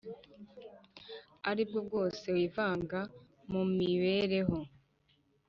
[1.49, 2.99] Ari bwo bwose wivanga
[3.51, 4.57] mu mibereho